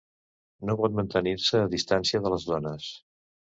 No 0.69 0.75
pot 0.79 0.95
mantenir-se 1.01 1.63
a 1.67 1.69
distància 1.75 2.25
de 2.25 2.35
les 2.37 2.51
dones. 2.55 2.91